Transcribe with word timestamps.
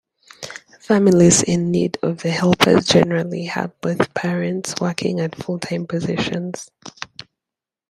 Families 0.79 1.43
in 1.43 1.69
need 1.69 1.99
of 2.01 2.23
the 2.23 2.31
helpers 2.31 2.87
generally 2.87 3.45
have 3.45 3.79
both 3.81 4.11
parents 4.15 4.73
working 4.81 5.19
at 5.19 5.35
full-time 5.35 5.85
positions. 5.85 6.71